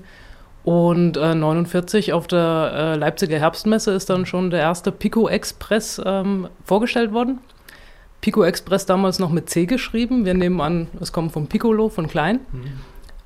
[0.67, 6.03] Und äh, 49 auf der äh, Leipziger Herbstmesse ist dann schon der erste Pico Express
[6.05, 7.39] ähm, vorgestellt worden.
[8.21, 10.25] Pico Express damals noch mit C geschrieben.
[10.25, 12.41] Wir nehmen an, es kommt vom Piccolo, von Klein.
[12.51, 12.81] Mhm.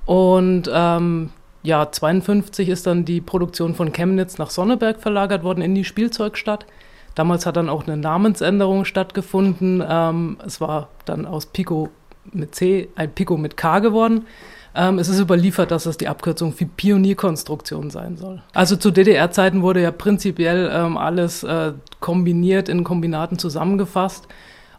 [0.04, 1.30] Und ähm,
[1.62, 6.66] ja, 52 ist dann die Produktion von Chemnitz nach Sonneberg verlagert worden in die Spielzeugstadt.
[7.14, 9.82] Damals hat dann auch eine Namensänderung stattgefunden.
[9.88, 11.88] Ähm, es war dann aus Pico
[12.34, 14.26] mit C ein Pico mit K geworden.
[14.74, 18.42] Ähm, es ist überliefert, dass es die Abkürzung für Pionierkonstruktion sein soll.
[18.52, 24.28] Also zu DDR-Zeiten wurde ja prinzipiell ähm, alles äh, kombiniert in Kombinaten zusammengefasst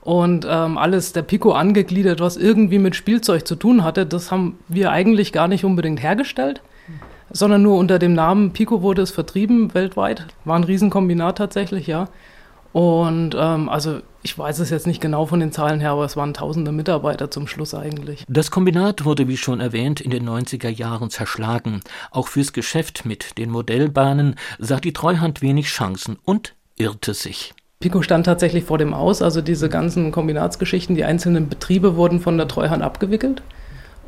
[0.02, 4.06] und ähm, alles der Pico angegliedert, was irgendwie mit Spielzeug zu tun hatte.
[4.06, 6.62] Das haben wir eigentlich gar nicht unbedingt hergestellt,
[7.30, 10.26] sondern nur unter dem Namen Pico wurde es vertrieben weltweit.
[10.46, 12.08] War ein Riesenkombinat tatsächlich, ja.
[12.74, 16.16] Und ähm, also ich weiß es jetzt nicht genau von den Zahlen her, aber es
[16.16, 18.24] waren tausende Mitarbeiter zum Schluss eigentlich.
[18.28, 21.82] Das Kombinat wurde, wie schon erwähnt, in den 90er Jahren zerschlagen.
[22.12, 27.54] Auch fürs Geschäft mit den Modellbahnen sah die Treuhand wenig Chancen und irrte sich.
[27.80, 32.38] Pico stand tatsächlich vor dem Aus, also diese ganzen Kombinatsgeschichten, die einzelnen Betriebe wurden von
[32.38, 33.42] der Treuhand abgewickelt.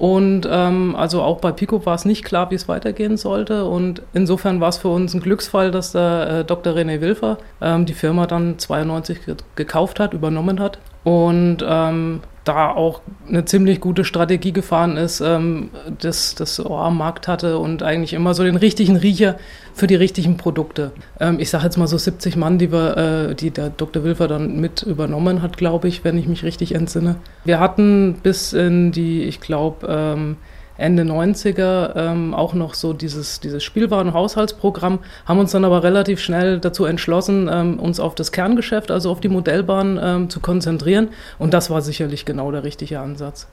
[0.03, 3.63] Und ähm, also auch bei Pico war es nicht klar, wie es weitergehen sollte.
[3.63, 6.73] Und insofern war es für uns ein Glücksfall, dass der äh, Dr.
[6.73, 9.21] René Wilfer ähm, die Firma dann 92
[9.55, 10.77] gekauft hat, übernommen hat.
[11.05, 15.69] Und ähm, da auch eine ziemlich gute Strategie gefahren ist, ähm,
[16.01, 19.37] das, das Ohr am Markt hatte und eigentlich immer so den richtigen Riecher
[19.73, 20.91] für die richtigen Produkte.
[21.19, 24.03] Ähm, ich sage jetzt mal so 70 Mann, die, wir, äh, die der Dr.
[24.03, 27.15] Wilfer dann mit übernommen hat, glaube ich, wenn ich mich richtig entsinne.
[27.45, 30.37] Wir hatten bis in die, ich glaube, ähm,
[30.77, 36.59] Ende 90er ähm, auch noch so dieses, dieses Spielwaren-Haushaltsprogramm, haben uns dann aber relativ schnell
[36.59, 41.09] dazu entschlossen, ähm, uns auf das Kerngeschäft, also auf die Modellbahn ähm, zu konzentrieren.
[41.37, 43.47] Und das war sicherlich genau der richtige Ansatz.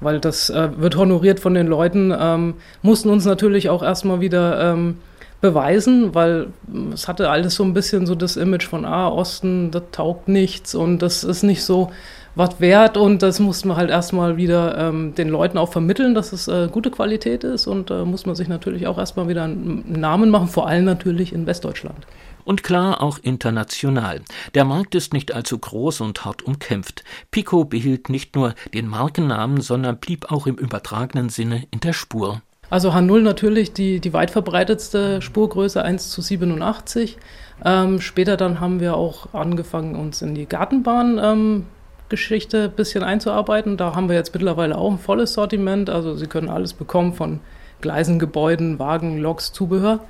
[0.00, 4.72] Weil das äh, wird honoriert von den Leuten, ähm, mussten uns natürlich auch erstmal wieder
[4.72, 4.98] ähm,
[5.40, 6.48] beweisen, weil
[6.92, 10.74] es hatte alles so ein bisschen so das Image von, ah, Osten, das taugt nichts
[10.74, 11.90] und das ist nicht so
[12.36, 16.32] was wert und das muss man halt erstmal wieder ähm, den Leuten auch vermitteln, dass
[16.32, 19.98] es äh, gute Qualität ist und äh, muss man sich natürlich auch erstmal wieder einen
[19.98, 22.06] Namen machen, vor allem natürlich in Westdeutschland.
[22.44, 24.20] Und klar auch international.
[24.54, 27.02] Der Markt ist nicht allzu groß und hart umkämpft.
[27.32, 32.42] Pico behielt nicht nur den Markennamen, sondern blieb auch im übertragenen Sinne in der Spur.
[32.68, 37.16] Also H0 natürlich die, die weit verbreitetste Spurgröße 1 zu 87.
[37.64, 41.66] Ähm, später dann haben wir auch angefangen, uns in die Gartenbahn ähm,
[42.08, 43.76] Geschichte ein bisschen einzuarbeiten.
[43.76, 45.90] Da haben wir jetzt mittlerweile auch ein volles Sortiment.
[45.90, 47.40] Also Sie können alles bekommen von
[47.80, 50.00] Gleisen, Gebäuden, Wagen, Loks, Zubehör.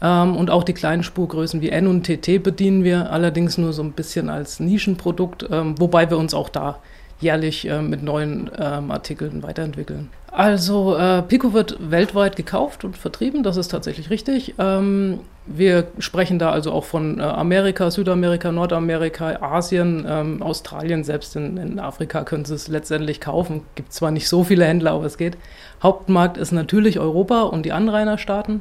[0.00, 3.82] Ähm, und auch die kleinen Spurgrößen wie N und TT bedienen wir allerdings nur so
[3.82, 6.80] ein bisschen als Nischenprodukt, ähm, wobei wir uns auch da
[7.20, 10.10] jährlich äh, mit neuen ähm, Artikeln weiterentwickeln.
[10.30, 14.54] Also äh, Pico wird weltweit gekauft und vertrieben, das ist tatsächlich richtig.
[14.58, 21.36] Ähm, wir sprechen da also auch von äh, Amerika, Südamerika, Nordamerika, Asien, ähm, Australien, selbst
[21.36, 23.62] in, in, Afrika können Sie es letztendlich kaufen.
[23.76, 25.38] Gibt zwar nicht so viele Händler, aber es geht.
[25.82, 28.60] Hauptmarkt ist natürlich Europa und die Anrainerstaaten.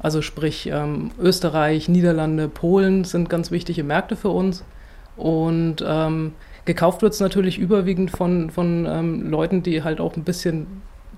[0.00, 4.64] Also sprich ähm, Österreich, Niederlande, Polen sind ganz wichtige Märkte für uns.
[5.16, 6.32] Und ähm,
[6.66, 10.66] gekauft wird es natürlich überwiegend von, von ähm, Leuten, die halt auch ein bisschen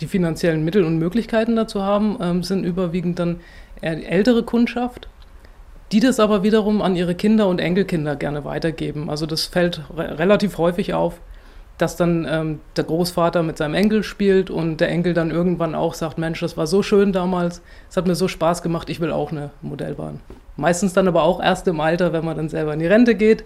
[0.00, 3.40] die finanziellen Mittel und Möglichkeiten dazu haben, ähm, sind überwiegend dann
[3.80, 5.08] ältere Kundschaft,
[5.92, 9.08] die das aber wiederum an ihre Kinder und Enkelkinder gerne weitergeben.
[9.08, 11.20] Also das fällt re relativ häufig auf,
[11.78, 15.94] dass dann ähm, der Großvater mit seinem Enkel spielt und der Enkel dann irgendwann auch
[15.94, 19.12] sagt, Mensch, das war so schön damals, es hat mir so Spaß gemacht, ich will
[19.12, 20.20] auch eine Modellbahn.
[20.56, 23.44] Meistens dann aber auch erst im Alter, wenn man dann selber in die Rente geht,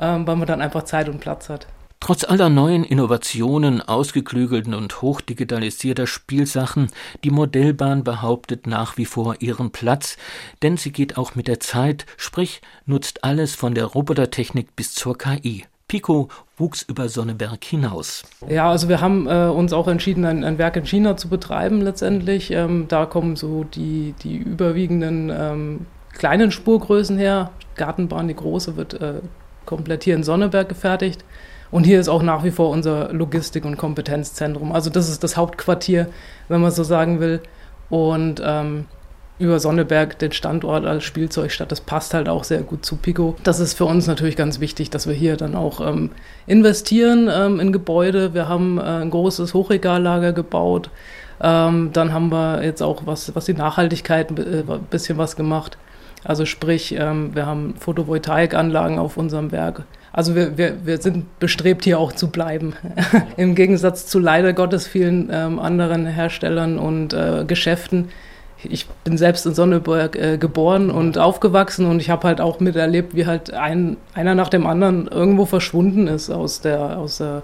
[0.00, 1.66] weil man dann einfach Zeit und Platz hat.
[2.00, 6.90] Trotz aller neuen Innovationen, ausgeklügelten und hochdigitalisierter Spielsachen,
[7.24, 10.16] die Modellbahn behauptet nach wie vor ihren Platz,
[10.62, 15.18] denn sie geht auch mit der Zeit, sprich nutzt alles von der Robotertechnik bis zur
[15.18, 15.64] KI.
[15.88, 18.22] Pico wuchs über Sonneberg hinaus.
[18.46, 21.80] Ja, also wir haben äh, uns auch entschieden, ein, ein, Werk in China zu betreiben
[21.80, 22.50] letztendlich.
[22.50, 27.50] Ähm, da kommen so die, die überwiegenden ähm, kleinen Spurgrößen her.
[27.74, 29.20] Gartenbahn, die große, wird äh,
[29.68, 31.24] komplett hier in Sonneberg gefertigt.
[31.70, 34.72] Und hier ist auch nach wie vor unser Logistik- und Kompetenzzentrum.
[34.72, 36.08] Also das ist das Hauptquartier,
[36.48, 37.40] wenn man so sagen will.
[37.90, 38.86] Und ähm,
[39.38, 41.70] über Sonneberg den Standort als Spielzeugstadt.
[41.70, 43.36] Das passt halt auch sehr gut zu Pico.
[43.44, 46.10] Das ist für uns natürlich ganz wichtig, dass wir hier dann auch ähm,
[46.46, 48.34] investieren ähm, in Gebäude.
[48.34, 50.90] Wir haben äh, ein großes Hochregallager gebaut.
[51.40, 55.78] Ähm, dann haben wir jetzt auch was, was die Nachhaltigkeit äh, ein bisschen was gemacht.
[56.24, 59.84] Also sprich, ähm, wir haben Photovoltaikanlagen auf unserem Werk.
[60.12, 62.74] Also wir, wir, wir sind bestrebt, hier auch zu bleiben.
[63.36, 68.08] Im Gegensatz zu leider Gottes vielen ähm, anderen Herstellern und äh, Geschäften,
[68.64, 73.14] ich bin selbst in Sonneberg äh, geboren und aufgewachsen und ich habe halt auch miterlebt,
[73.14, 77.42] wie halt ein, einer nach dem anderen irgendwo verschwunden ist aus der, aus der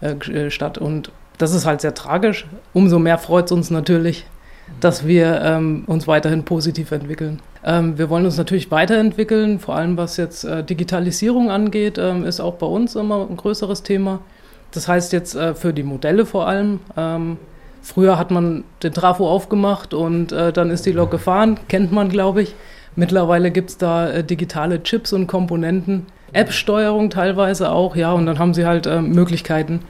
[0.00, 0.76] äh, Stadt.
[0.76, 2.46] Und das ist halt sehr tragisch.
[2.74, 4.26] Umso mehr freut es uns natürlich,
[4.80, 7.40] dass wir ähm, uns weiterhin positiv entwickeln.
[7.64, 12.40] Ähm, wir wollen uns natürlich weiterentwickeln, vor allem was jetzt äh, Digitalisierung angeht, ähm, ist
[12.40, 14.20] auch bei uns immer ein größeres Thema.
[14.72, 16.80] Das heißt jetzt äh, für die Modelle vor allem.
[16.96, 17.36] Ähm,
[17.82, 22.08] Früher hat man den Trafo aufgemacht und äh, dann ist die Lok gefahren, kennt man,
[22.08, 22.54] glaube ich.
[22.94, 28.38] Mittlerweile gibt es da äh, digitale Chips und Komponenten, App-Steuerung teilweise auch, ja, und dann
[28.38, 29.80] haben sie halt äh, Möglichkeiten,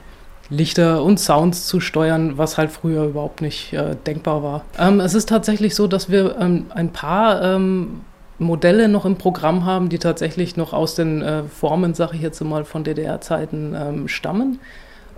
[0.53, 4.65] Lichter und Sounds zu steuern, was halt früher überhaupt nicht äh, denkbar war.
[4.77, 8.01] Ähm, es ist tatsächlich so, dass wir ähm, ein paar ähm,
[8.37, 12.39] Modelle noch im Programm haben, die tatsächlich noch aus den äh, Formen, sage ich jetzt
[12.41, 14.59] mal, von DDR-Zeiten ähm, stammen.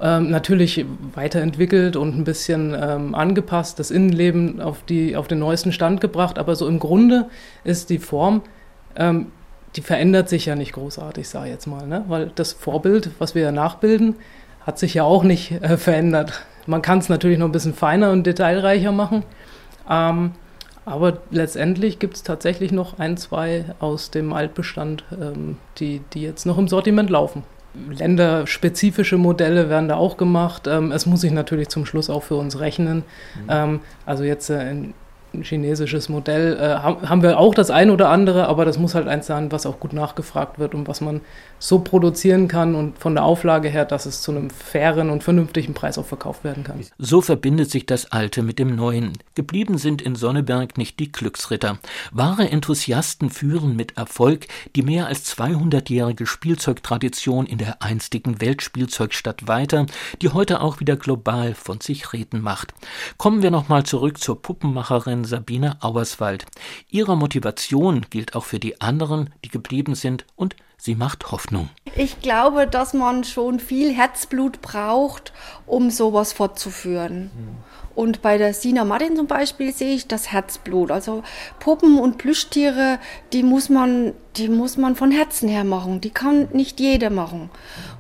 [0.02, 5.72] Ähm, natürlich weiterentwickelt und ein bisschen ähm, angepasst, das Innenleben auf, die, auf den neuesten
[5.72, 7.30] Stand gebracht, aber so im Grunde
[7.64, 8.42] ist die Form,
[8.98, 12.06] die verändert sich ja nicht großartig, sage ich jetzt mal, ne?
[12.08, 14.16] weil das Vorbild, was wir ja nachbilden,
[14.66, 16.46] hat sich ja auch nicht äh, verändert.
[16.66, 19.24] Man kann es natürlich noch ein bisschen feiner und detailreicher machen,
[19.90, 20.32] ähm,
[20.86, 26.46] aber letztendlich gibt es tatsächlich noch ein, zwei aus dem Altbestand, ähm, die, die jetzt
[26.46, 27.44] noch im Sortiment laufen.
[27.90, 30.68] Länderspezifische Modelle werden da auch gemacht.
[30.68, 33.04] Ähm, es muss sich natürlich zum Schluss auch für uns rechnen.
[33.36, 33.50] Mhm.
[33.50, 34.94] Ähm, also jetzt äh, in
[35.34, 39.08] ein chinesisches Modell äh, haben wir auch das ein oder andere, aber das muss halt
[39.08, 41.22] eins sein, was auch gut nachgefragt wird und was man
[41.60, 45.74] so produzieren kann und von der Auflage her, dass es zu einem fairen und vernünftigen
[45.74, 46.80] Preis auch verkauft werden kann.
[46.98, 49.14] So verbindet sich das Alte mit dem Neuen.
[49.34, 51.80] Geblieben sind in Sonneberg nicht die Glücksritter.
[52.12, 59.86] Wahre Enthusiasten führen mit Erfolg die mehr als 200-jährige Spielzeugtradition in der einstigen Weltspielzeugstadt weiter,
[60.22, 62.74] die heute auch wieder global von sich reden macht.
[63.18, 66.46] Kommen wir nochmal zurück zur Puppenmacherin Sabine Auerswald.
[66.90, 71.70] Ihre Motivation gilt auch für die anderen, die geblieben sind und sie macht Hoffnung.
[71.96, 75.34] Ich glaube, dass man schon viel Herzblut braucht,
[75.66, 77.32] um sowas fortzuführen.
[77.34, 77.58] Mhm.
[77.96, 80.92] Und bei der Sina Martin zum Beispiel sehe ich das Herzblut.
[80.92, 81.24] Also
[81.60, 83.00] Puppen und Plüschtiere,
[83.32, 86.02] die muss man, die muss man von Herzen her machen.
[86.02, 87.50] Die kann nicht jeder machen.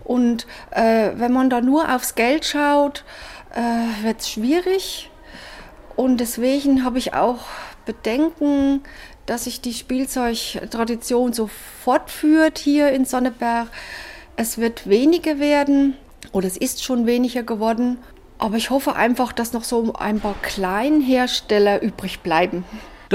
[0.03, 3.05] Und äh, wenn man da nur aufs Geld schaut,
[3.53, 5.09] äh, wird es schwierig.
[5.95, 7.45] Und deswegen habe ich auch
[7.86, 8.82] Bedenken,
[9.26, 11.49] dass sich die Spielzeugtradition so
[11.84, 13.69] fortführt hier in Sonneberg.
[14.36, 15.95] Es wird weniger werden
[16.32, 17.97] oder es ist schon weniger geworden.
[18.38, 22.65] Aber ich hoffe einfach, dass noch so ein paar Kleinhersteller übrig bleiben.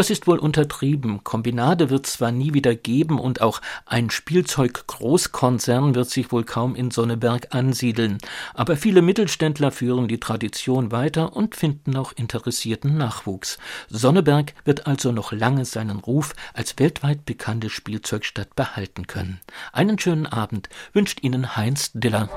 [0.00, 1.24] Das ist wohl untertrieben.
[1.24, 6.90] Kombinate wird zwar nie wieder geben und auch ein Spielzeug-Großkonzern wird sich wohl kaum in
[6.90, 8.16] Sonneberg ansiedeln.
[8.54, 13.58] Aber viele Mittelständler führen die Tradition weiter und finden auch interessierten Nachwuchs.
[13.90, 19.38] Sonneberg wird also noch lange seinen Ruf als weltweit bekannte Spielzeugstadt behalten können.
[19.70, 22.30] Einen schönen Abend wünscht Ihnen Heinz Diller.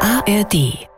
[0.00, 0.88] ARD